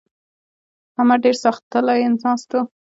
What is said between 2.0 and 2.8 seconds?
ناست وو.